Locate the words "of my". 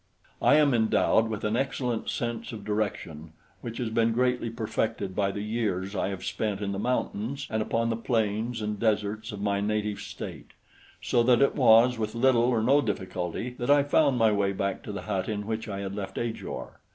9.31-9.61